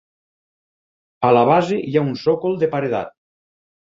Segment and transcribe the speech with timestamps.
[1.27, 3.15] A la base hi ha un sòcol de paredat.